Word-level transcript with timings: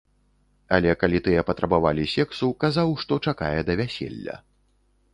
Але 0.77 0.91
калі 1.03 1.19
тыя 1.27 1.43
патрабавалі 1.51 2.07
сексу, 2.15 2.51
казаў, 2.65 2.97
што 3.05 3.23
чакае 3.29 3.55
да 3.69 3.73
вяселля. 3.83 4.35